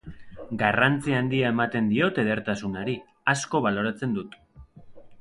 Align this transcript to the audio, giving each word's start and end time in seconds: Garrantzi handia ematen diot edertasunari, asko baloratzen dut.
Garrantzi 0.61 1.13
handia 1.17 1.51
ematen 1.55 1.91
diot 1.93 2.19
edertasunari, 2.25 2.99
asko 3.37 3.65
baloratzen 3.69 4.21
dut. 4.21 4.39